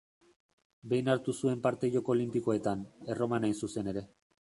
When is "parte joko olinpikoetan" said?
1.67-2.85